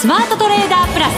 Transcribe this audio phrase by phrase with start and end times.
[0.00, 1.12] スマートトレーダープラス。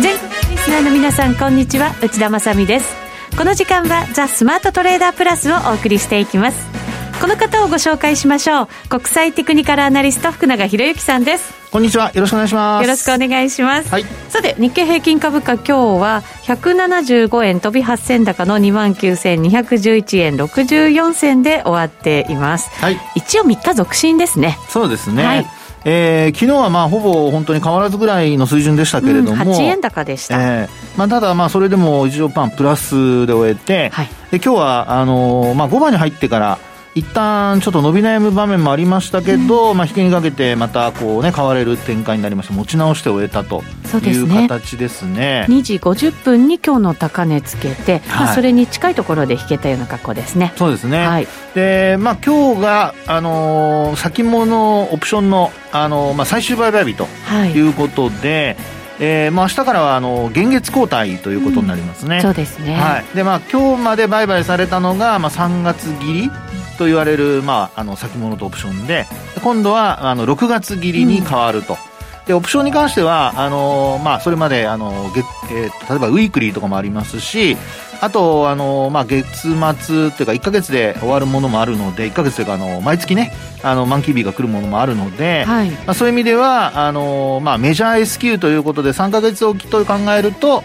[0.00, 1.94] 全国リスナーの皆さんこんにちは。
[2.00, 2.94] 内田まさです。
[3.36, 6.81] この時間はザ・スマートトレーダープラスをお送りしていきます。
[7.22, 8.68] この方をご紹介しましょう。
[8.88, 11.54] 国際テクニカルアナリスト福永博之さんです。
[11.70, 12.10] こんにちは。
[12.14, 12.82] よろしくお願いします。
[12.82, 24.58] よろしくお願いします、はい、さて日経平均株価今日は175円飛び8銭高の2万9211円64銭で終わっています、はい、一応3日続伸ですね。
[24.68, 25.46] そうですね、はい。
[25.84, 30.68] えー、昨日はまあほぼ本当に変わらずぐらいの水準でしたけれども、うん、8円高でした、えー
[30.98, 36.58] まあ、ただ、まあそれでも一応パンプラスで終えて、はい、で今日はあのー、まあ、5番に入ってから、
[36.94, 43.62] 一旦ちょっと伸び悩む場面もありましたけど、うん、まあ、引きにかけてまたこう、ね、買われる展開になりまして持ち直して終えたと
[44.04, 45.46] いう形ですね。
[45.46, 45.58] すね。
[45.58, 50.52] 2時50分に今日の高値つけて、はい、まあ、それに近いところで引けたような格好ですね。
[50.56, 57.06] そうですね、はい、でまあ、今日が、あのー、先物オプションの、あのー、まあ、最終売買日と
[57.54, 57.62] い。
[57.62, 66.30] うことで、はいえー、まあ明日からはあの現月交代ということになりますね、うん、そうですね、はい、でまあ今日まで売買されたのが、まあ、3月切り
[66.78, 69.06] と言われる、まあ、あの先物とオプションで
[69.42, 71.74] 今度はあの6月切りに変わると。
[71.74, 71.92] うん
[72.26, 77.56] でオプションに関してはあのまあ、それまであの月、えー、例えばウィークリーとかもありますし
[78.00, 90.62] あとあの、まあ、月末というか1か月で終わるものもあるので1か月というかあの毎月ねあの満期日が来るものもあるので、はい、まあ、そういう意味ではあの、まあ、メジャー S q ということで3か月おきと考えると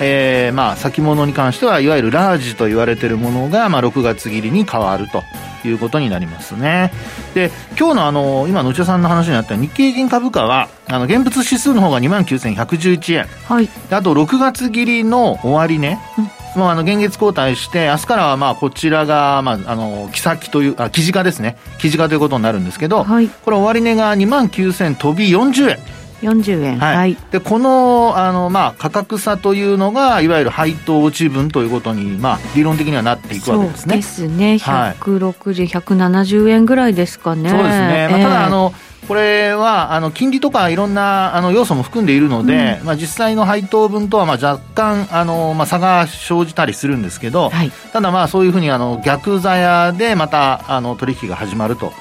[0.00, 5.22] えーまあ、先物に関してはいわゆるラージと言われているものが、まあ、6月切りに変わると
[5.66, 6.92] いうことになりますね。
[7.34, 13.26] で、今日のあの、今の内田さんの話にあった日経平均株価は、あの、現物指数の方が29,111円。
[13.48, 13.68] はい。
[13.90, 21.56] あと、6月切りの終値、うんもうあの現月交代して、明日からはまあこちらが、まあ、あの、木先という、あ、記事化ですね。
[21.78, 25.78] 記事化ということになるんですけど、はい、これ終値が2万9000飛び40円。
[26.22, 33.96] 40円、はい、はい、でこのあの、まあ、価格差というのがいわゆる配当落ち分ということに、まあ、理論的にはなっていくわけですね。
[33.96, 34.54] ですね。
[34.54, 37.50] 160、はい、170円ぐらいですかね。
[37.50, 38.74] そうですね、まあ、ただあの、
[39.08, 51.94] これはあの金利とかいろんなあの要素も含んでいるので、うん、まあ、実際の配当分とはまあ若干あの、まあ、差が生じたりするんですけど、はい、ただまあそういうふうにあの逆座屋でまたあの取引が始まると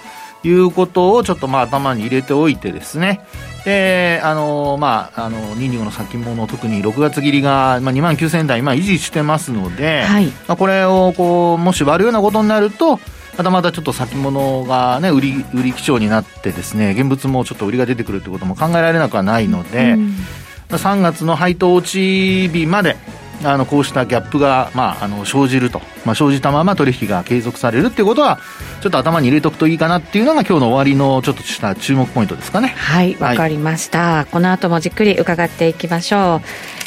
[0.43, 3.21] いうことをちょっとまあ頭に入れておいてですね
[3.67, 12.97] で、あの、まあ、あの、225の先物、特に6月切りが、まあ、2万9000円台、まあ、維持してますので、はい、まあ、これを、こう、もし割るようなことになると、
[13.37, 20.15] またまたちょっと先物がね、売り、売り基調になってですね、現物もちょっと売りが出てくるということも考えられなくはないので、うん、
[20.69, 22.95] 3月の配当落ち日まで、
[23.43, 28.39] あのこうしたギャップが、まあ、あの生じると、まあ、生じたまま取引が継続されるっていうことは
[28.81, 32.69] ちょっと頭に入れておくといいかなっていうのが今日の終わりのちょっとした注目ポイントですかね。
[32.69, 36.86] はいわかりました、はい、この後もじっくり伺っていきましょう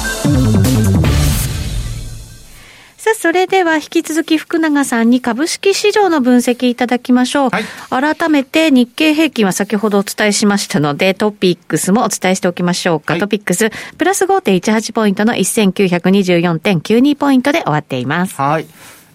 [3.21, 7.49] それでは引き続き福永さんに株式市場の分析いただきましょう。
[7.51, 13.13] はい、改めて日経平均は先ほどお伝えしましたので、トピックスもお伝えしておきましょうか。
[13.13, 18.33] はい、トピックス、プラス5.18ポイントの1924.92ポイントで終わっています。
[18.41, 18.65] はい。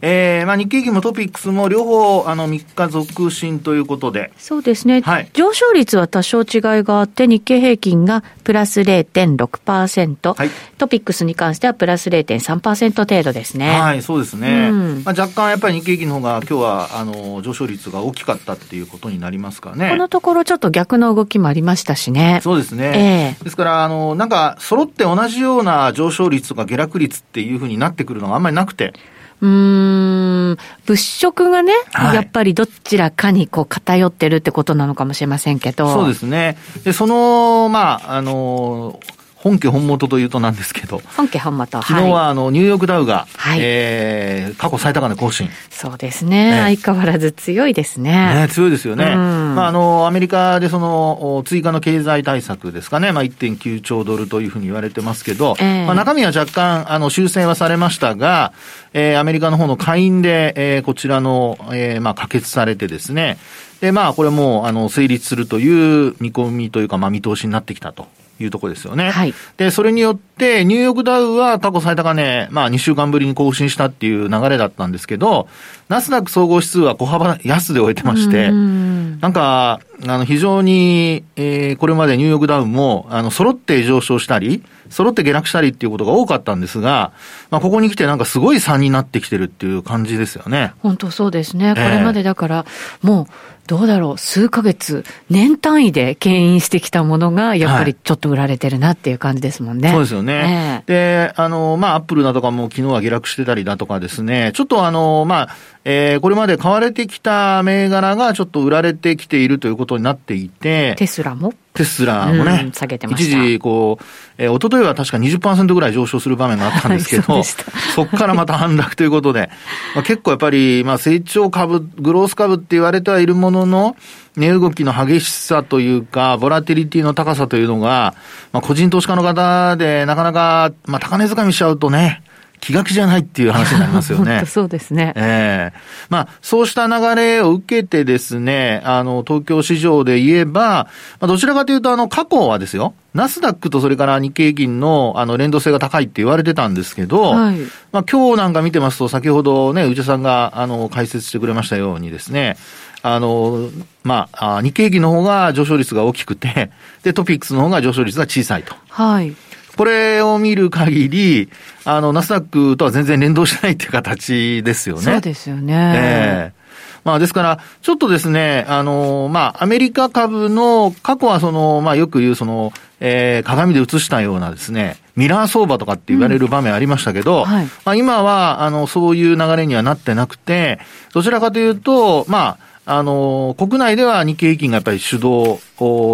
[0.03, 4.33] えーまあ、日経平均もトピックスも両方あの3日続伸ということで。
[4.37, 5.01] そうですね。
[5.01, 6.47] はい、上昇率は多少違い
[6.83, 13.81] があって、日経平均がプラス0.6%、はい、トピックスに関してはプラス0.3%程度ですね。
[13.81, 14.69] はい、そうですね。
[14.71, 19.91] うん、まあ、若干やっぱり日経平均の方が今日はあの上昇率が大きかったっていうことになりますかね。
[19.91, 22.41] このところちょっと逆の動きもありましたしね。
[22.43, 23.37] そうですね。
[23.39, 28.93] えー、ですから、あの、なんか揃って同じような上昇率とか下落率っていうふうになってくるのがあんまりなくて。
[29.41, 30.57] うん、
[30.87, 35.93] 物色がね、はい、やっぱりどちらかにこう偏ってるってことなのかもしれませんけど。
[35.93, 36.57] そうですね。
[36.85, 38.99] で、その、まあ、あの、
[39.47, 45.49] 本家本元というとなんですけど、本家本元、昨日はあのニューヨークダウが、はい、えー、過去最高値更新。
[45.71, 48.47] そうですね、ね、相変わらず強いですね。
[48.47, 49.05] ね強いですよね。
[49.05, 58.53] うん、まあ、あの、アメリカでその、追加の経済対策ですかね、まあ、1.9兆ドルというふうに言われてますけど、えー、まあ、中身は若干、あの、修正はされましたが、
[58.95, 63.39] えー、アメリカの方の下院で、えー、こちらの、えー、まあ、可決されてですね、
[63.81, 69.11] で、まあ、これも、あの、成立するという見込みというか、まあ、見通しになってきたというところですよね。
[69.11, 75.49] はいで、それによって、ニューヨークダウは過去最高値、まあ2週間ぶりに更新したっていう流れだったんですけど、
[75.89, 78.87] ナスダック総合指数は小幅安で終えてまして、うん
[79.21, 87.13] なんか、あの、非常に、えーこれまでニューヨークダウンも、あの、揃って上昇したり、揃って下落したりっていうことが多かったんですが、
[87.51, 90.73] まあ、ここに来てなんかすごい差になってきてるっていう感じですよね。
[90.81, 91.75] 本当そうですね。
[91.75, 92.67] こええれまでだから、
[93.03, 93.27] もう、
[93.67, 99.91] どうだろう、数ヶ月、年単位で牽引してきたものが、やっぱりちょっと売られてるなっていう感じですもんね。
[99.91, 100.83] そうですよね。
[100.87, 111.53] で、あの、まあ、アップルだとかも昨日は下落してたりだとかですね、ちょっとあの、まあ、えーこれまで買われてきた銘柄がちょっと売られてきているということになっていて、テスラも？
[111.77, 113.39] テスラもね、うん下げてました。
[113.39, 114.05] 一時、こう、
[114.39, 119.51] えー、一昨日は確か20%ぐらい上昇する場面があったんですけど、は いそこからまた反落ということで、
[119.95, 123.97] まあ、結構やっぱり、まあ、成長株、グロース株って言われてはいるものの、
[124.37, 128.15] 値動きの激しさというか、ボラティリティの高さというのが、
[128.53, 132.23] まあ、個人投資家の方でなかなか、まあ、高値掴みしちゃうとね、
[132.61, 134.47] 気が気じゃないっていう話になりますよね 本当。
[134.47, 135.13] そうですね。
[135.17, 140.89] ええまあ、そうした流れを受けてですね、あの、東京市場で言えば、ま
[141.23, 147.57] あ、どちらかというと、あの、過去はですよ、ナスダックとそれから日経平均の、あの、連動性が高いって言われてたんですけど、はい
[147.93, 152.57] まあ、今日なんか見てますと、先ほどね、内田さんが、あの、解説してくれましたようにですね、
[153.03, 153.71] あの、
[154.03, 156.71] まあ、あ日経平均の方が上昇率が大きくて、
[157.05, 158.75] で、トピックスの方が上昇率が小さいと。
[158.89, 159.37] はい。
[159.77, 161.49] これを見る限り、
[161.85, 165.03] あの、ナスダックとは全然連動してないっていう形ですよね。
[165.03, 165.93] そうですよね。
[165.97, 166.67] ええ
[167.07, 180.81] まあですから、ちょっとですね、あの、まあ、アメリカ株の、過去はその、まあよく言うその、えー鏡で映したようなですね、ミラー相場とかって言われる場面ありましたけど、うんはいまあ今は、あの、そういう流れにはなってなくて、
[181.15, 185.59] どちらかというと、まあ、あの、国内では日経平均がやっぱり主導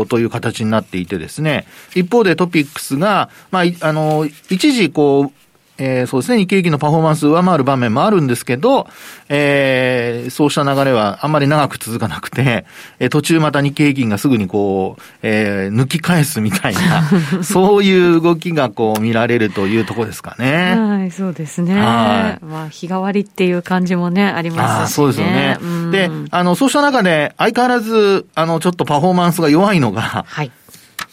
[0.09, 5.42] という形になっていてですね、一方でトピックスが、まあ、あの、一時こう、
[5.79, 8.87] えーそうですね、日経平均のパフォーマンス上回る場面もあるんですけど、
[9.29, 12.65] えーそうした流れはあんまり長く続かなくて、
[12.99, 17.03] えー途中また日経平均がすぐにこう、えー抜き返すみたいな、
[17.43, 20.77] そういう動きがこう見られるというところですかね。
[20.79, 21.75] はい、そうですね。
[21.81, 24.95] はまあ、日替わりっていう感じもね、ありますしね。
[24.95, 25.91] そうですよねうん。
[25.91, 30.51] で、あの、そうした中で、相変わらず、あの、ちょっとパフォーマンスが弱いのが、はい。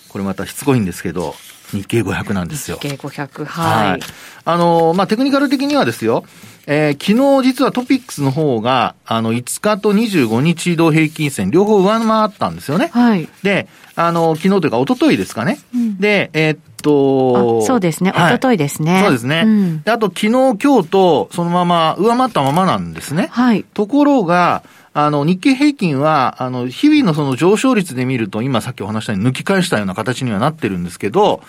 [0.09, 1.35] これまたしつこいんですけど、
[1.73, 2.77] 日経500なんですよ。
[2.81, 3.99] 日経500、はい。
[4.45, 6.23] あの、まあ、テクニカル的にはですよ、
[6.67, 12.89] えー昨日実はトピックスの方が、あの、5日と25日移動平均線、両方上回ったんですよね。
[12.93, 13.27] はい。
[13.43, 15.59] で、あの、昨日というか、一昨日ですかね。
[15.73, 18.11] うんで、えーっとあ、そうですね。
[18.11, 19.01] はい一昨日ですね。
[19.03, 19.43] そうですね。
[19.45, 23.27] うんであと、昨日、今日と、そのまま、上回ったままなんですね。
[23.31, 23.65] はい。
[23.73, 24.63] ところが、
[24.93, 31.41] あの、日経平均は、あの、日々のその上昇率で見ると、今さっきお話したように抜き返したような形にはなってるんですけど、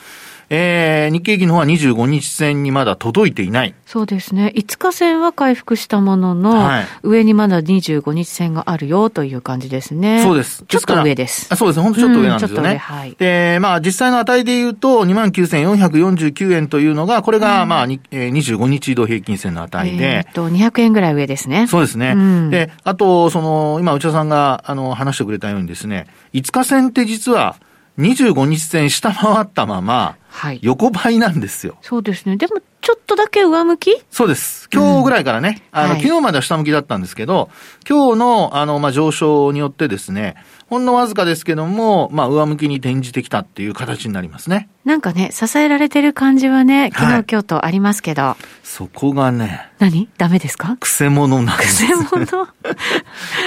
[0.52, 3.74] えー、日経平均の方は25日線にまだ届いていない。
[3.86, 4.52] そうですね。
[4.56, 10.22] 5日線は回復したものの、はい上にまだ25日線があるよという感じですね。
[10.22, 10.64] そうです。
[10.66, 11.46] ちょっと上です。
[11.50, 11.80] あそうです。
[11.80, 12.78] 本当ちょっと上なんですようんちょっと上ね。
[12.78, 21.68] はいで、まあ実際の値で言うと、29,449円というのが、これが、まあ、にえー25日移動平均線の値で、えーっと、200円ぐらい上ですね。
[21.68, 22.14] そうですね。
[22.16, 27.56] うんで、あと、その、今、内田さんが、あの、話してくれたようにですね、5日線って実は、
[27.98, 30.60] 25日線下回ったまま、はい。
[30.62, 31.76] 横ばいなんですよ。
[31.82, 32.36] そうですね。
[32.36, 34.02] でも、ちょっとだけ上向き？
[34.10, 34.68] そうです。
[34.72, 37.50] 今日ぐらいからね、あの、はい昨日までは下向きだったんですけど、
[37.88, 40.36] 今日の、あの、まあ、上昇によってですね、
[40.68, 44.68] ほんのわずかですけども、まあ、上向きに転じてきたっていう形になりますね。
[44.84, 48.36] なんかね、支えられてる感じはね、昨日、はい今日とありますけど。
[48.62, 50.08] そこがね、何？
[50.16, 50.76] ダメですか？
[50.76, 51.86] くせ者なんです。
[51.86, 52.48] 専門の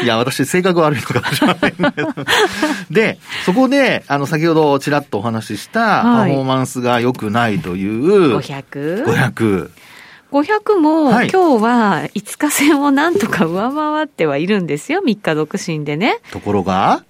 [0.04, 2.14] いや、私、性格悪いのかもしれないんだけど。
[2.92, 9.06] で、そこで、あの、先ほどちらっとお話しした、パはいフォーマンスが良くないという、500?
[9.06, 9.70] 500。
[10.32, 15.02] 500も、はい今日は5日線をなんとか上回ってはいるんですよ。
[15.06, 16.20] 3日独身でね。
[16.32, 17.06] ところが、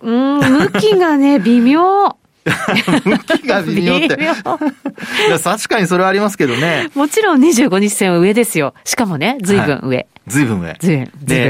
[0.00, 2.16] うーん、向きがね、 微妙。
[2.44, 4.16] 向きが微妙って。
[5.42, 6.88] 確かにそれはありますけどね。
[6.94, 8.74] もちろん25日線は上ですよ。
[8.84, 10.06] しかもね、ずいぶん上。
[10.28, 10.76] ずいぶん上。
[10.80, 10.96] ずい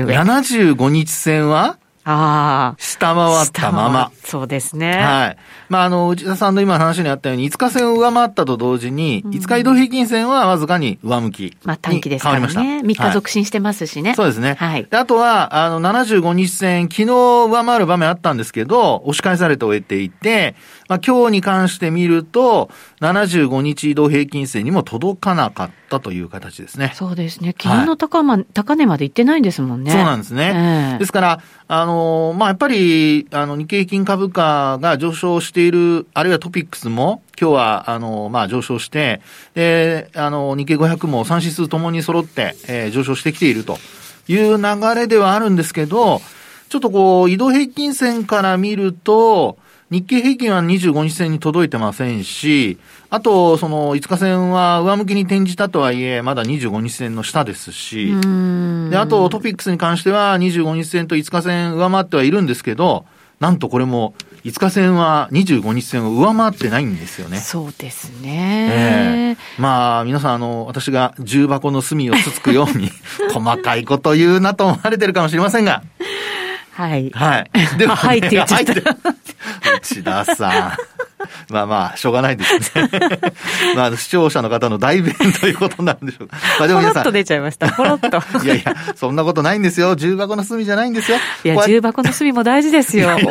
[0.02, 0.16] 上。
[0.16, 2.82] あ75日線は、あー。
[2.82, 4.12] 下回ったまま。
[4.25, 4.92] そうですね。
[4.99, 5.37] はい。
[5.68, 12.68] まあ、あの、内田さんの今話にあったように、5日線を上回ったと同時に、5日移動平均線はわずかに上向きにまあ短期ですから変わりまね。
[12.78, 13.04] 3した。
[13.04, 14.14] はい日続伸してますしね。
[14.14, 14.54] そうですね。
[14.54, 14.84] はい。
[14.84, 20.54] であとは、あの、75日線、昨日上回る場面あったんですけど、押し返されて終えていて、
[20.88, 26.92] まあ、今日に関して見ると、75日移動平均線にも届かなかったという形ですね。
[26.94, 27.54] そうですね。
[27.58, 29.90] 昨日の高,、ま高値まで行ってないんですもんね。
[29.90, 30.52] そうなんですね。
[30.54, 39.20] ええですから、あのの、まあ、やっぱり、あの、日経平均株価が上昇している、あるいはトピックスも、今日は、あの、まあ、上昇して、
[39.54, 43.78] で、あの、日経500も3指数ともに揃って、えー、上昇してきていると
[44.28, 46.20] いう流れではあるんですけど、
[46.68, 49.58] ちょっとこう、移動平均線から見ると、
[49.94, 52.78] 日経平均は25日線に届いてませんし、
[53.10, 58.12] あと、その5日線は上向きに転じたとはいえ、まだ25日線の下ですし、
[58.90, 63.06] で、あとトピックスに関しては25日線と5日線上回ってはいるんですけど、
[63.38, 67.38] なんとこれも5日線は25日線を上回ってないんですよね。
[67.38, 69.36] そうですね。
[69.38, 72.90] えー、まあ、皆さん、あの、私が重箱の隅をつつくように、
[73.32, 75.82] 細かいこと言うなと思われてるかもしれませんが、
[76.74, 77.10] はい。
[77.10, 77.50] はい。
[77.78, 78.74] でも、ね、はいって言っちゃった。
[79.76, 80.72] 内田さん。
[81.50, 82.88] まあまあ、しょうがないですね。
[83.76, 86.36] まあ、視聴者の方の代弁ということなんでしょうか。
[86.58, 87.02] まあでも皆さん。
[87.04, 87.70] ポロッと出ちゃいました。
[87.72, 88.44] ポロッと。
[88.44, 89.96] いやいや、そんなことないんですよ。
[89.96, 91.18] 重箱の隅じゃないんですよ。
[91.44, 93.16] いや、重箱の隅も大事ですよ。
[93.16, 93.24] ね、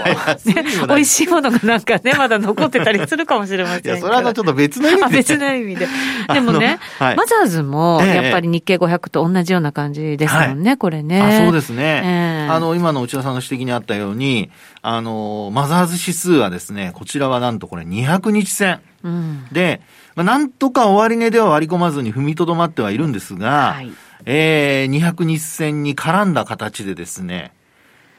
[0.88, 5.18] 美味しいものがなんかね、まだ残ってたりするかもしれませんいや、それはちょっと別の意味で。
[5.18, 5.88] 別の意味で。
[6.34, 11.22] でもね、はい、マザーズも、やっぱり日経500と同じような感じですもんね、はい、これね。
[11.22, 12.02] あそうですね。
[12.04, 14.52] えー、あの、今の内田さんの指摘にあったように、
[14.86, 18.82] あの、マザーズ指数はですね、こちらはなんとこれ200日線。
[19.02, 19.82] うん、で、
[20.16, 23.92] まあ、なんとか終値では割り込まずに踏みとどまってはいるんですが、はい、
[24.26, 27.54] えー、200日線に絡んだ形でですね、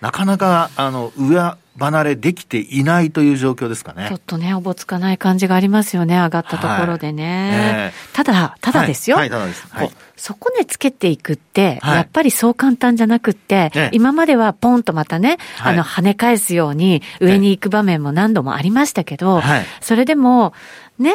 [0.00, 4.06] なかなか、あの、上離れできていないという状況ですかね。
[4.08, 7.24] ちょっとね、おぼつかない感じがありますよね、上がったところでね。
[7.24, 9.16] はいえー、ただ、ただですよ。
[9.16, 9.66] はい、はい、ただです。
[9.70, 19.42] はい、底値つけていくって、やっぱりそう簡単じゃなくって、今まではポンとまたね、あの、跳ね返すように上に行く場面も何度もありましたけど、
[19.80, 20.52] それでも、
[20.98, 21.12] ね、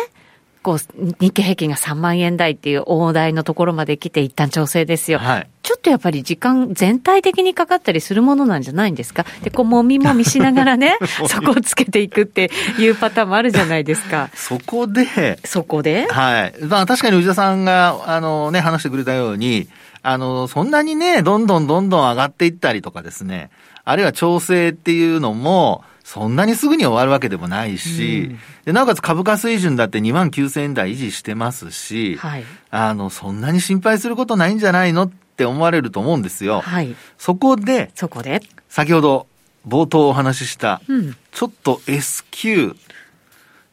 [0.61, 0.77] こう、
[1.19, 5.19] 日経平均が3万円台っていう大台のところまで来て一旦調整ですよ。
[5.19, 9.25] はい、ちょっとやっぱり時間全体的にかかったりするものなんじゃないんですか？
[9.43, 10.97] で、こう、もみもみしながらね、
[11.27, 14.29] そこをつけていくっていうパターンもあるじゃないですか。
[14.35, 16.07] そこで、そこで？
[16.09, 16.53] はい。
[16.65, 19.69] まあ確かに内田さんが、あのね、話してくれたように、
[20.01, 23.49] あの、そんなにね、どんどんどんどん上がっていったりとかですね、
[23.85, 36.61] あるいは調整っていうのも、そんなにすぐに終わるわけでもないし、うん、でなおかつ株価水準だって2万9000円台維持してますし、はい、あの、そんなに心配することないんじゃないのって思われると思うんですよ。
[36.61, 39.27] はい、そこで、そこで、先ほど
[39.67, 42.75] 冒頭お話しした、うん、ちょっと S q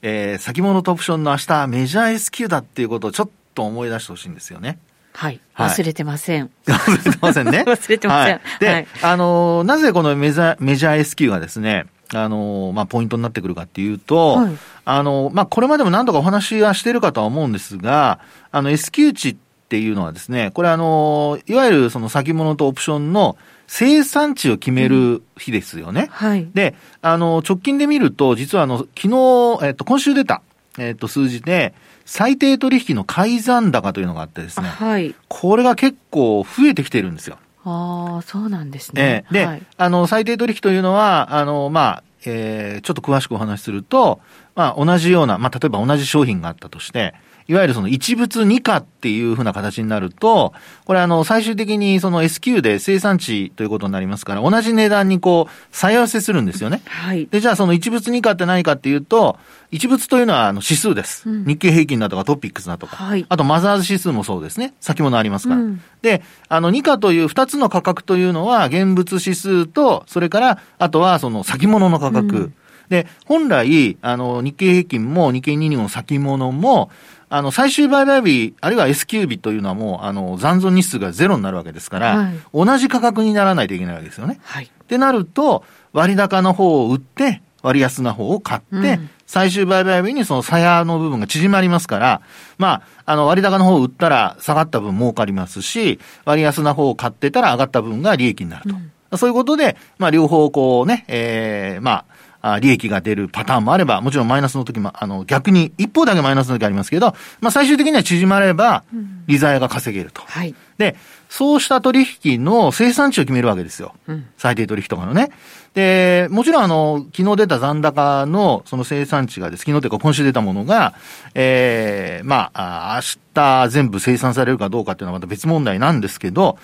[0.02, 4.78] えー、先物とオプションの明日メジャー S q だっていうことをちょっと思い出してほしいんですよね。
[5.14, 5.40] はい。
[5.56, 6.50] 忘れてません。
[6.68, 7.64] 忘れてませんね。
[7.66, 8.34] 忘れてません。
[8.34, 18.20] はい、で、はい、あのー、なぜこのメジャー、メジャー S q がですね、あの、まあ、ポイントになってくるかっていうと、はい、あの、まあ、これまでも何度かお話はしているかとは思うんですが、
[18.52, 19.36] あの、S q 値っ
[19.68, 23.36] ていうのはですね、これあの、いわゆるその先物とオプションの
[23.66, 26.02] 生産値を決める日ですよね。
[26.02, 26.48] うん、はい。
[26.54, 30.42] で、あの、直近で見ると、実はあの、昨日、えっと、今週出た、
[30.78, 34.68] えっと、数字で、最低取引の改ざん高というのがあってですね。
[34.68, 35.14] はい。
[35.26, 37.38] これが結構増えてきてるんですよ。
[37.68, 39.24] ああ、そうなんですね。
[39.28, 44.20] えー、で、はい、あの、最低取引というのは、あの、まあ、えー、ちょっと詳しくお話しすると、
[44.54, 47.14] まあ、同じような、まあ、例えば同じ商品があったとして、
[47.48, 50.52] いわゆるその一物二価っていうふうな形になると、
[50.84, 56.82] これあの、最終的にその S q で生産地ということになりますから、同じ値段にこう、再合わせするんですよね。
[56.86, 57.26] はい。
[57.30, 59.38] で、じゃあその一物二価って何かっていうと、
[59.70, 61.28] 一物というのはあの指数です。
[61.28, 62.96] うん、日経平均だとかトピックスだとか。
[62.96, 63.24] はい。
[63.28, 64.74] あとマザーズ指数もそうですね。
[64.80, 65.60] 先物ありますから。
[65.60, 72.36] うん、で、あの、二価という二つの価格というのは、現物指数と、それから、あとはその先物の価格。
[72.36, 72.54] うん
[72.88, 76.90] で、本来、あの、日経平均も日経225の先物も、
[77.28, 84.38] あの、最終売買日、あるいは S q 日というのはもう、あの、残存日数がゼロになるわけですから、はい、同じ価格にならないといけないわけですよね。
[84.44, 84.64] はい。
[84.64, 92.20] ってなると、割高の方を売って、割安な方を買って、うん、最終売買日にその鞘の部分が縮まりますから、
[92.58, 98.76] まあ、あの、割高の方を売ったら下がった分儲かりますし、割安な方を買ってたら上がった分が利益になると。
[98.76, 102.15] うん、そういうことで、まあ、両方こうね、ええー、まあ、
[102.52, 108.84] あ利益が出るパターンもあれば、もちろんマイナスの時も、あの、逆に、一方だけマイナスの時ありますけど、まあ最終的には縮まれば、
[109.26, 110.22] 利ザヤが稼げると。
[110.22, 110.54] はい。
[110.78, 110.96] で、
[111.28, 113.94] そうした取引の生産値を決めるわけですよ。
[114.06, 115.30] うん、最低取引とかのね。
[115.74, 119.60] で、もちろんあの、昨日出た残高のその生産値がです。
[119.60, 120.94] 昨日というか今週出たものが、
[121.34, 126.58] ええー、まあ、明日全部生産されるかどうかっていうのはまた別問題なんですけど、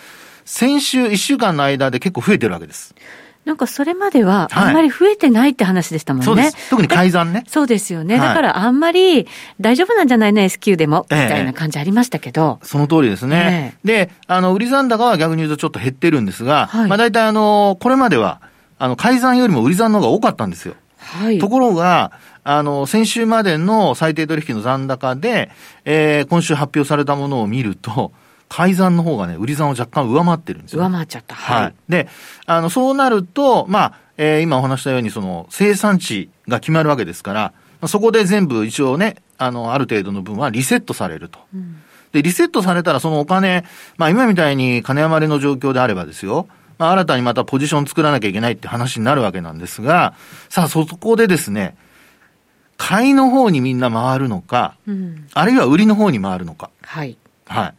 [0.44, 2.94] 先週1週間の間で結構増えてるわけです。
[3.44, 6.24] なんかそれまではあんまり増えてないって話でしたもんね。
[6.26, 6.70] そうです。
[6.70, 7.42] 特に改ざんね。
[7.48, 8.18] そうですよね。
[8.18, 9.26] だからあんまり
[9.60, 12.60] 大丈夫なんじゃないの？S q でも、みたいな感じありましたけど。
[12.62, 13.76] その通りですね。
[13.84, 18.40] で、あの、売り残高は逆に言うとちょっと減ってるんですが、はい、まあ大体あの、これまでは、
[18.78, 20.74] あの、改ざんよりも売り算の方が多かったんですよ。
[20.98, 21.38] はい。
[21.38, 22.12] ところが、
[22.44, 25.50] あの、先週までの最低取引の残高で、
[25.84, 28.12] えー、今週発表されたものを見ると、
[28.52, 31.34] 改ざんの方がね、売り算を若干上回ってるんですよ、上回っちゃった。
[31.34, 31.62] はい。
[31.62, 31.74] はい。
[31.88, 32.06] で、
[32.44, 37.40] あの、そうなると、まあ、えー今お話したように、その、生産地が決まるわけですから、
[37.80, 41.38] まあそこで全部一応ね、あの、ある程度の分はリセットされると。
[42.12, 43.64] で、リセットされたらそのお金、
[43.96, 50.12] まあ今みたいに金余りの状況であればですよ、まあ新たにまたポジション作らなきゃいけないって話になるわけなんですが、
[50.50, 51.74] さあそこでですね、
[52.76, 55.26] 買いの方にみんな回るのか、うん。
[55.32, 56.70] あるいは売りの方に回るのか。
[56.82, 57.16] はい。
[57.46, 57.74] はい。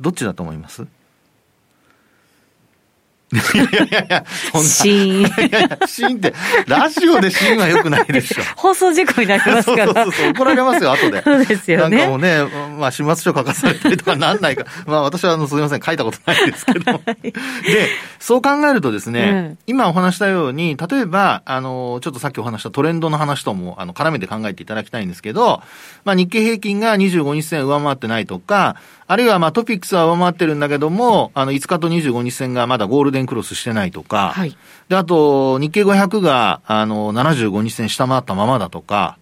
[0.00, 0.86] どっちだと思います？
[3.32, 4.68] いやいやいやそんな。
[4.68, 5.20] シーン。
[5.20, 6.34] いやいや、シーンって、
[6.66, 8.42] ラジオでシーンは良くないでしょ。
[8.58, 9.86] 放送事故になりますから。
[9.86, 11.22] そうそうそう、怒られますよ、後で。
[11.22, 12.44] そうですよねなんかもうね、
[12.80, 14.64] まあ、始末書書かされたりとかなんないか。
[14.84, 17.02] まあ、私はあの、すみません、書いたことないですけども。
[17.06, 17.22] で、
[18.18, 25.62] そう考えるとですね、うん今お話したように、例えば、あの、ちょっとさっきお話したトレンドの話とも、あの、絡めて考えていただきたいんですけど、
[26.04, 28.74] まあ、日経平均が25日線上回ってないとか、
[29.10, 34.56] あるいはまあトピックスは上回ってるんだけども、あの5日と25日線がまだゴールデンクロスしてないとか、はい
[34.88, 39.18] で、あと日経500があの75日線下回ったままだとか、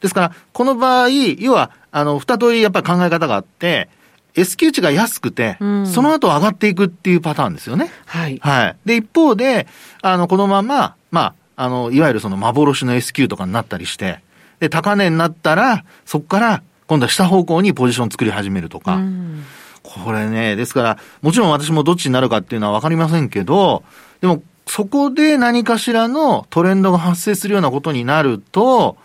[0.00, 3.88] ですから、この場合、要は、あの、二通りやっぱり考え方があって、
[4.36, 7.90] S q 値が安くて、うんその後上がっていくっていうパターンですよね。
[8.06, 8.38] はい。
[8.40, 8.76] はい。
[8.84, 9.66] で、一方で、
[10.00, 14.20] あの、このまま、まあ、あの、いわゆるその幻の S q とかになったりして、
[14.60, 18.96] で、高値になったら、そこから、今度は下方向にポジション作り始めるとか。
[18.96, 19.44] うん
[19.84, 23.84] これね、ですから、もちろん私もどっちになるかっていうのはわかりませんけど、
[24.22, 28.96] でも、そこで何かしらのトレンドが発生するようなことになると、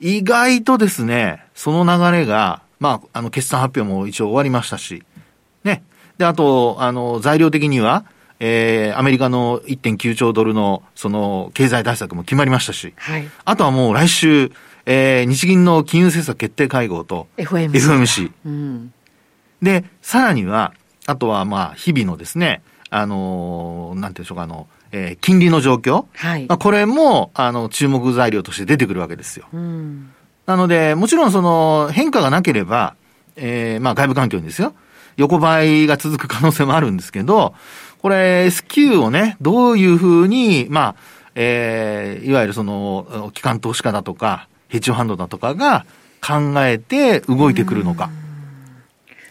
[0.00, 5.04] 意外とですね、その流れが、まあ、あの、決算発表も一応終わりましたし、
[5.62, 5.84] ね。
[6.18, 8.04] で、あと、あの、材料的には、
[8.40, 13.30] えー、アメリカの1.9兆ドルの、その、経済対策も決まりましたし、はい。
[13.44, 14.50] あとはもう来週、
[14.86, 17.70] えー、日銀の金融政策決定会合と、FOMC。
[17.70, 18.32] FOMC。
[18.44, 18.92] うん。
[19.62, 20.72] で、さらには、
[21.06, 26.04] あとはまあ、日々のですね、あのーなんていうんでしょうか、あの、えー金利の状況。
[26.14, 26.58] はいまあ、。
[26.58, 29.46] これも、あの、注目材料として出てくるわけですよ。
[29.52, 30.10] うん。
[30.46, 32.94] なので、もちろんその、変化がなければ、
[33.36, 34.74] えーまあ、外部環境にですよ。
[35.16, 37.54] 横ばいが続く可能性もあるんですけど、
[38.00, 40.94] これ、S q をね、どういうふうに、まあ、
[41.34, 45.86] えーいわゆるその、機関投資家だとか、ヘッジファンドだとかが
[46.20, 48.10] 考えて動いてくるのか。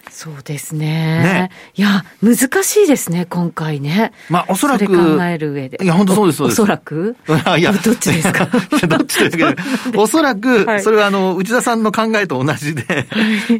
[0.10, 0.88] そうですね。
[0.88, 4.14] ねいや、難しいですね、今回ね。
[4.30, 4.86] まあ、おそらく。
[4.88, 5.84] 考える上で。
[5.84, 6.62] いや、本当そうです、そうです。
[6.62, 7.18] おそらく？
[7.44, 8.46] あ いや、どっちですか？
[8.88, 13.08] どっちというわけで、 おそらくは、いそれはあの、内田さんの考えと同じで、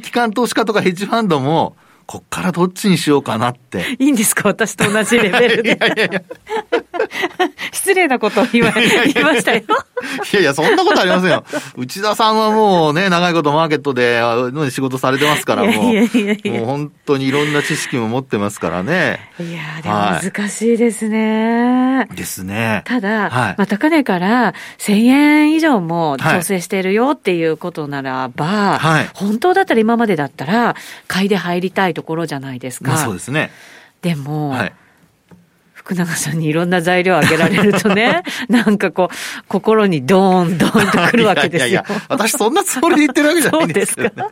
[0.04, 3.96] 機関投資家とかヘッジファンドも、こっからどっちにしようかなって。
[4.00, 4.50] いいんですか？
[4.50, 5.78] 私と同じレベルで。
[7.72, 8.88] 失礼なことを言わ言い
[9.24, 9.62] ましたよ。
[9.62, 11.44] いやいや、そんなことありませんよ。
[11.78, 14.22] 内田さんはもうね、長いことマーケットで
[14.72, 15.94] 仕事されてますから、もう。
[15.94, 19.20] いやいやもう本当にいろんな知識も持ってますからね。
[19.40, 22.08] いやーでも難しいですね。
[22.16, 22.82] ですね。
[22.86, 30.76] ただ、はいまあ、高値から1000円以上も調整しているよっていうことならば、はい本当だったら今までだったら、
[31.08, 32.92] 買いで入りたいところじゃないですか。
[32.92, 33.52] まあそうですね。
[34.02, 34.74] でも、はい。
[35.84, 41.68] 福永さんにいろんな材料を挙げられるとね、 なんかこう、心にドーン、ドーンとくるわけですよ。
[41.68, 44.30] いやいや、私そんなつもりで言ってるわけじゃないんですけど、ね。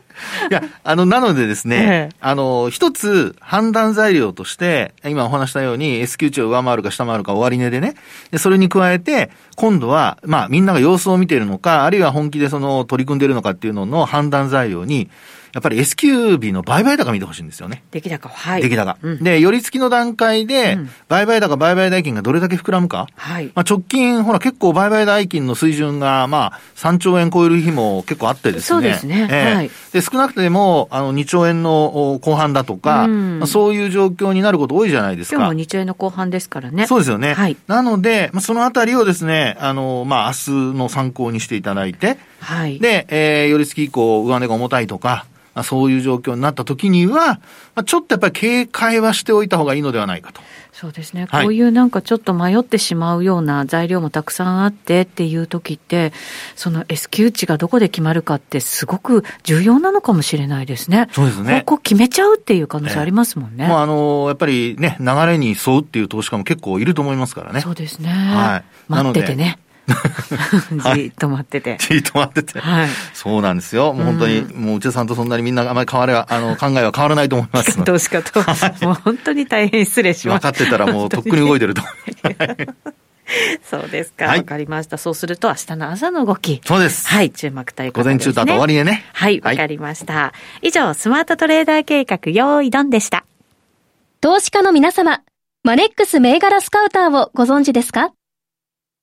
[0.50, 7.96] いや、あの、なのでですね、ええあの、一つ判断材料として、今お話したように S q 値を上回るか下回るか終値でね、
[8.30, 15.10] でそれに加えて、今度は、まあ、みんなが様子を見ているのか、あるいは本気でその、取り組んでいるのかっていうのの判断材料に、
[15.52, 17.82] やっぱり S q b の売買高見てほしいんですよね。
[17.90, 18.62] 出来高、はい。
[18.62, 18.96] 出来高。
[19.02, 23.06] うんで、寄り付きの段階でうん、売買高、売買代金がどれだけ膨らむか。
[23.16, 23.52] はい。
[23.54, 28.66] まあ、直近、ほら、結構売買代金の水準が、まあ、3兆円超える日も結構あってですね。
[28.66, 35.36] そうですねええはいで、少なくても、あの、2兆円のお後半だとか、うんまあそういう状況になること多いじゃないですか。
[35.36, 36.86] 今日も日円の後半ですからね。
[36.86, 37.34] そうですよね。
[37.34, 42.78] はいなので、まあ、そのあたりをですね、あの、まあ、明日の参考にしていただいて、はい。
[42.78, 47.40] で、えー、寄り付き以降、上値が重たいとか、まあ、そういう状況になった時には、
[47.74, 50.40] まあ、ちょっとやっぱり警戒はしておいた方がいいのではないかと。
[50.72, 51.26] そうですね。
[51.30, 56.12] はいこういうなんかちょっと迷ってしまうような材料もたくさんあってっていう時って、
[56.56, 61.08] その S q 値がどこで決まるかってすごく重要なのかもしれないですね。
[61.12, 63.68] そうですねここ決めちゃうっていう可能性ありますもんね。
[63.68, 67.60] もうあの、やっぱりね、流れに沿うっていう投資家も結構いると思いますからね。
[67.60, 68.08] そうですね。
[68.08, 69.58] はい待っててね。
[70.70, 71.76] じーっと待ってて。
[71.80, 72.60] じーっと待ってて。
[72.60, 72.88] はい。
[73.14, 73.92] そうなんですよ。
[73.92, 77.92] もう本当に、もう内田さんとそんなにみんなあまり変われは、あの、考えは変わらないと思いますので。
[77.92, 78.40] 投資家と、
[78.86, 80.42] もう本当に大変失礼しま分す。
[80.42, 81.90] かってたらもう とっくに動いてると思
[82.30, 82.92] います。
[83.64, 84.24] そうですか。
[84.26, 84.98] わ、はいかりました。
[84.98, 86.60] そうすると明日の朝の動き。
[86.66, 87.08] そうです。
[87.08, 88.24] はい、注目ということです、ね。
[88.24, 89.04] 午前中とあと終わりでね。
[89.14, 90.32] はい、わかりました。
[90.60, 93.24] 以上、スマートトレーダー計画、用意ドンでした。
[94.20, 95.22] 投資家の皆様、
[95.64, 98.12] マネックス銘柄スカウターをご存知ですか？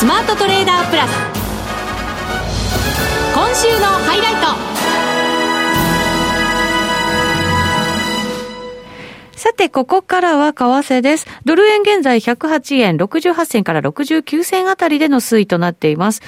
[0.00, 1.10] ザ・スマートトレーダープラス
[3.34, 4.70] 今週のハイライト
[9.38, 11.26] さて、ここからは為替です。
[11.46, 16.20] ドル円現在108円68銭から69銭あたりでの推移となっています。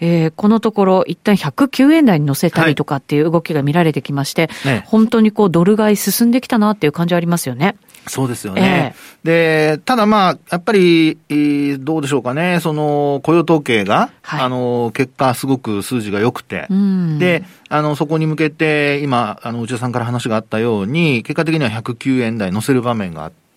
[0.00, 7.76] えーこのところ一旦109円台に乗せたりとかっていう動きが見られてきまして、ね本当にこうドル買い進んできたなっていう感じありますよね。
[8.06, 8.94] そうですよね。
[9.24, 14.40] で、ただまあ、やっぱり、えーどうでしょうかね、その、雇用統計が、はい。
[14.42, 17.18] あの、結果すごく数字が良くて、うん。
[17.18, 23.49] で、あの、そこに向けて、今、あの、内田さんから話があったように、結果的には109円台乗せる場面があって、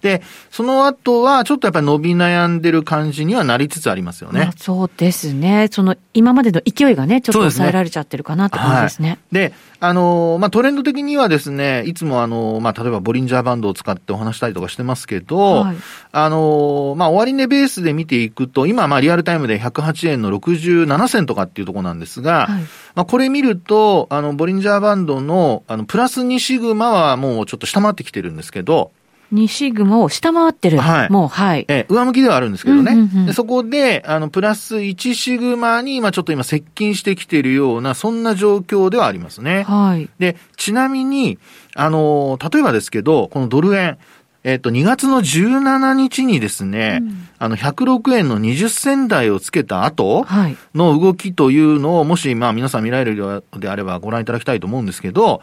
[0.00, 4.52] で、その後は、ちょっとやっぱり伸び悩んでる感じにはなりつつありますよねまあ。
[4.56, 5.68] そうですね。
[5.72, 9.18] その今までの勢いがね、ちょっと抑えられちゃってるかなって感じですね。
[9.32, 15.76] で、あの、まあ、トレンド的にはですね、いつもあの、まあ、例えばボリンジャーバンドを使ってお話したりとかしてますけど、はい
[16.10, 22.62] あの、まあ、終値ベースで見ていくと、今、まあ、リアルタイムで108円の67銭とかっていうところなんですが、はい
[22.94, 28.92] まあ、これ見ると、あの、ボリンジャーバンドの、あの、プラス2シグマはもうちょっと下回ってきてるんですけど、
[29.32, 30.78] 2シグマを下回ってる。
[30.78, 31.64] はいもう、はい。
[31.68, 32.92] えー上向きではあるんですけどね。
[32.92, 39.64] うんうんうんでそこで、あの、プラス1シグマに、まあ、ちょっと今接近してきているような、そんな状況ではありますね。
[39.64, 40.08] はい。
[40.18, 41.38] で、ちなみに、
[41.74, 43.98] あの、例えばですけど、このドル円、
[44.44, 47.02] えっと、2月の17日にですね、
[47.38, 50.56] あの、106円の20銭台をつけた後はい。
[50.74, 55.42] の動きというのを、もし、まあ、皆さん見られるようであればご覧いただきたいと思うんですけど、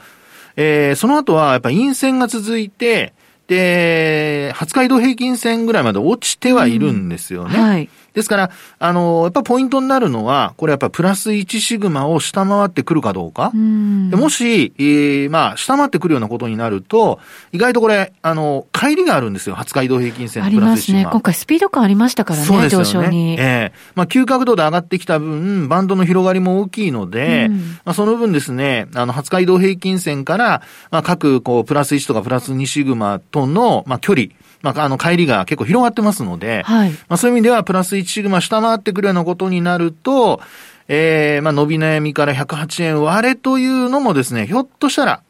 [0.56, 3.14] えーその後は、やっぱ陰線が続いて、
[3.48, 7.60] で、20日移動平均線ぐらいまで落ちてはいるんですよね。
[7.60, 7.90] はい。
[8.16, 13.52] ですから、あの、やっぱポイントになるのは、これやっぱプラス1シグマを下回ってくるかどうか。
[13.54, 17.20] うもし、えーまあ、下回ってくるようなことになると、
[17.52, 19.56] 意外とこれ、あの、帰りがあるんですよ。
[19.56, 20.82] 20日移動平均線あのプラス1りますね。
[20.86, 21.12] シグマ。
[21.12, 22.86] 今回スピード感ありましたからね、そうですよね。
[22.86, 23.34] 上昇に。
[23.34, 34.30] ええまあ、急角度で上がってきた分、バンドの広がりも大きいので、うんまあ、その分ですね、あの、20日移動平均線から、まあ、各、こう、プラス1とかプラス2シグマとの、まあ、距離、
[34.62, 36.92] まあ、あの、帰りが結構広がってますので、はい。
[36.92, 40.42] まあ、そういう意味では、プラス1シグマ下回ってくるようなことになると、
[40.88, 45.22] ええまあ、伸び悩みから108円割れというのもですね、ひょっとしたら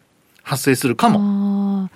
[0.44, 1.90] 発生するかも。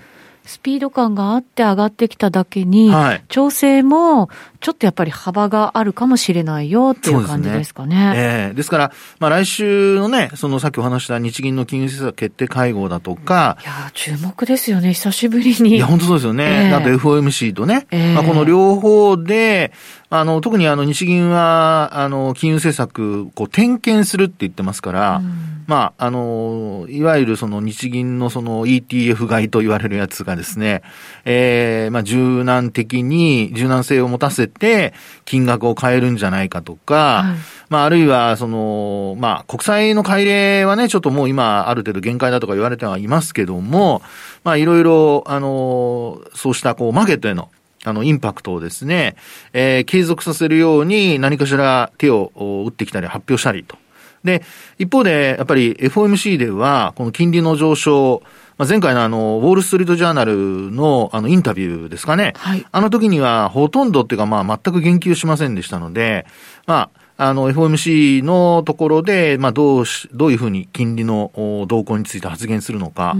[0.45, 4.29] スピード感があって上がってきただけに、はい調整も
[4.59, 8.13] ちょっとやっぱり幅があるかもしれないよっていう感じですかね。
[8.15, 8.53] ええ。
[8.53, 15.75] ですから、まあ来週のね、そのさっきお話した日銀の金融政策決定会合だとか、いや注目ですよね、久しぶりに。
[15.75, 16.43] いや、本当そうですよね。
[16.43, 16.73] ええ。
[16.73, 18.13] あと FOMC とね、ええ。
[18.13, 19.71] まあこの両方で、
[20.09, 25.21] あの、特にあの日銀は、あの、金融政策、こう、点検するって言ってますから、
[25.67, 30.81] まあ、あの、いわゆるその日銀のその ETF 買いと言われるやつがですね、
[31.25, 34.93] えー、まあ、柔軟的に、柔軟性を持たせて、
[35.25, 44.01] 金額を変えるんじゃないかとか、はいまあ、あるいは、その、まあ、国債の改例はね、ちょっともう今、ある程度限界だとか言われてはいますけども、
[44.43, 47.49] まあ、いろいろ、あの、そうした、こう、マーケットへの、
[47.85, 49.15] あの、インパクトをですね、
[49.53, 53.77] えー継続させるように何かしら手をお打ってきたり発表したりと。
[54.23, 54.43] で、
[54.77, 58.21] 一方で、やっぱり FOMC では、この金利の上昇、
[58.59, 62.33] まあ、前回のあの、ウォールストリートジャーナルのあの、インタビューですかね。
[62.35, 66.25] はいあの時には、ほとんどっていうか、まあ、全く言及しませんでしたので、
[66.67, 73.13] まあ、あの、FOMC のところで、まあ、どうし、どういうふうに金利のお動向について発言するのか。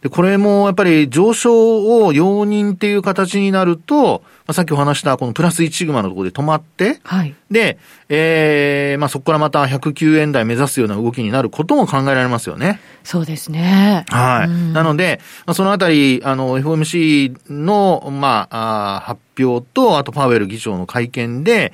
[0.00, 7.34] で、これもやっぱり上昇を容認っていう形になると、まあ、さっきお話したこのプラス1シグマのところで止まって、はい。
[7.50, 12.78] で、ええまあ、そこからまた109円台目指すような動きになることも考えられますよね。
[13.02, 14.04] そうですね。
[14.08, 14.48] はい。
[14.48, 21.72] うんなので、まあ、そのあたり、あの、FOMC の、まあ、発表と、あとパウエル議長の会見で、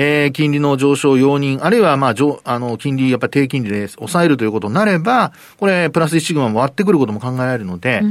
[0.00, 8.02] えー、金利の上昇容認、あるいは、まあ、上、あの、金利、やっぱり低金利で抑えるということになれば、これ、プラス1シグマも割ってくることも考えられるので、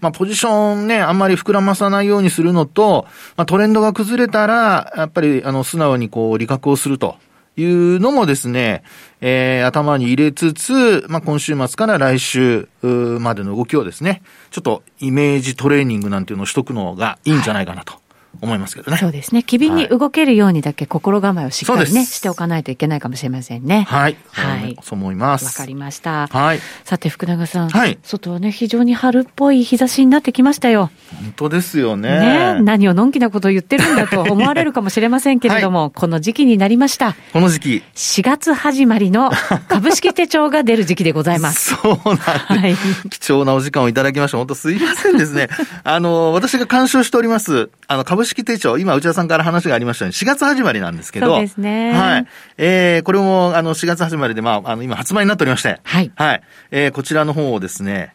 [0.00, 7.16] まあ、ポジションね、あんまり膨らまさないようにするのと、まあ、トレンドが崩れたら、やっぱり、あの、素直にこう、利確をすると。
[7.56, 8.82] いうのもですね、
[9.20, 18.03] えー、頭に入れつつ、まあ、今週末から来週までの動きをですね、ちょっとイメージトレーニングなんていうのをしとくのがいいんじゃないかなと
[18.40, 18.98] 思いますけどね。
[18.98, 19.42] そうですね。
[19.42, 23.86] 機敏に動けるようにだけ心構えをしっかりね、しておかないといけないかもしれませんね。
[23.88, 24.16] はい。
[24.30, 25.44] はいそう思います。
[25.44, 26.26] わかりました。
[26.26, 26.60] はい。
[26.84, 27.70] さて、福永さん。
[27.70, 30.90] はい外はね、非常に春っぽい日差しになってきましたよ。
[31.22, 32.54] 本当ですよね。
[32.54, 37.14] ね何をのんきなことを言ってるんだと思われるかもしれませんけれども、この時期になりました。
[37.32, 37.82] この時期。
[37.94, 39.30] 4月始まりの
[39.68, 41.74] 株式手帳が出る時期でございます。
[41.76, 42.30] そうなんです。
[42.30, 42.76] はい。
[43.10, 45.48] 貴重なお時間をいただきまして、本当すいませんですね。
[45.82, 51.26] あの、私が監修しております、あの、株式手帳、今、内田さんから話がありましたように、4月始まりなんですけど。
[51.26, 52.26] そうですねはい。
[52.58, 55.80] えー、これも、あの、4月始まりで、まあ、あの、今、発売になっておりまして。
[55.82, 56.42] はいはい。
[56.70, 58.14] えー、こちらの方をですね、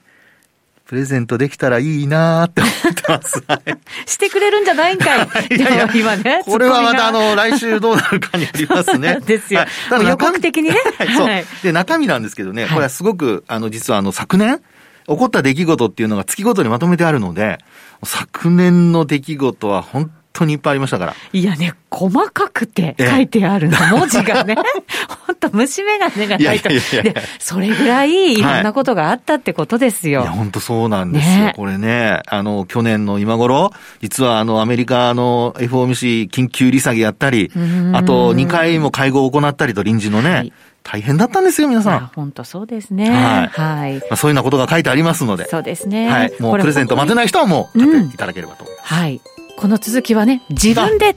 [0.89, 3.43] プレゼントできたらいいなーって思ってます。
[3.47, 4.09] はい。
[4.09, 5.27] してくれるんじゃないんかい。
[5.55, 6.41] いやいや今ね。
[6.43, 9.19] これはまたあの、来週どうなるかにありますね。
[9.25, 11.45] ですよはい予告的にねはい、そうはい。
[11.61, 14.61] で、中身なんですけどね、はいこれはすごく、あの、実はあの、昨年、
[15.09, 17.57] 起こった出来事っていうのが月ごとにまとめてあるので、
[18.03, 21.15] 昨年の出来事は本当にいっぱいありましたから。
[21.33, 24.55] いやね、細かくてええ書いてあるの、文字がね。
[25.27, 26.69] 本当虫眼鏡がないと。
[26.69, 30.21] いやいやいやいやで、それぐらいいろんなことがあったってことですよ。
[30.21, 31.45] いや、本当そうなんですよ。
[31.45, 42.11] ねこれね、あの、去年の今頃、実はあの、アメリカの FOMC 緊急利下げやったりん、あと2回も会合を行ったりと臨時のね、はい大変だったんですよ、皆さん。
[42.15, 43.11] 本当そうですね。
[43.11, 44.01] はいはい。
[44.09, 46.09] あ、そういうようなことが書いてありますので、そうですね。
[46.09, 46.33] はい。
[46.39, 48.93] もうプレゼント待てない人はもう買っていただければと思います。
[48.93, 49.21] はい。
[49.59, 51.13] この続きはね、自分で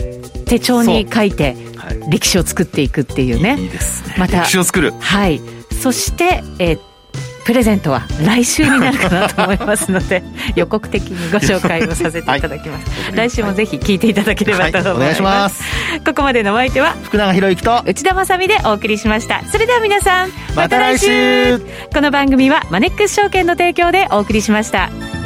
[0.47, 3.57] 手帳に書いてはい、歴史を作っていくっていうね。
[3.57, 4.17] いいですね。
[4.19, 4.93] また歴史を作る。
[4.93, 5.41] はい。
[5.81, 6.81] そして、えー
[7.45, 10.23] プレゼントは来週になるかなと思いますので、
[10.55, 12.89] 予告的にご紹介をさせていただきます。
[12.89, 14.87] はい来週もぜひ聞いていただければと思います。
[14.87, 15.65] はいお願いします。
[16.05, 19.43] ここまでのお相手は、福永博之と、内田まさみでお送りしました。
[19.51, 21.59] それでは皆さん、また来週
[21.93, 25.22] この番組はマネックス証券の提供でお送りしました。